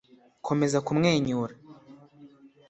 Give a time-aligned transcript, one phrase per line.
[0.45, 1.53] komeza kumwenyura!